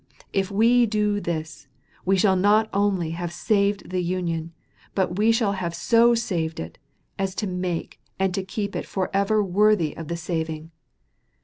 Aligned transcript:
If 0.33 0.49
we 0.49 0.87
do 0.87 1.19
this, 1.19 1.67
we 2.05 2.17
shall 2.17 2.35
not 2.35 2.71
only 2.73 3.11
have 3.11 3.31
saved 3.31 3.91
the 3.91 4.01
Union, 4.01 4.51
but 4.95 5.17
we 5.19 5.31
shall 5.31 5.51
have 5.51 5.75
so 5.75 6.15
saved 6.15 6.59
it, 6.59 6.79
as 7.19 7.35
to 7.35 7.45
make 7.45 7.99
and 8.17 8.33
to 8.33 8.41
keep 8.43 8.75
it 8.75 8.87
forever 8.87 9.43
worthy 9.43 9.95
of 9.95 10.07
the 10.07 10.17
saving. 10.17 10.71